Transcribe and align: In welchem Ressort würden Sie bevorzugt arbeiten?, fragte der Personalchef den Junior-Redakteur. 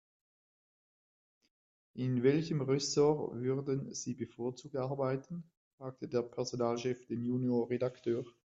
In 1.93 2.23
welchem 2.23 2.61
Ressort 2.61 3.35
würden 3.35 3.93
Sie 3.93 4.15
bevorzugt 4.15 4.75
arbeiten?, 4.75 5.43
fragte 5.77 6.07
der 6.07 6.23
Personalchef 6.23 7.05
den 7.05 7.23
Junior-Redakteur. 7.23 8.25